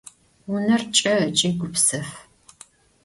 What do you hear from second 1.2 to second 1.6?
ıç'i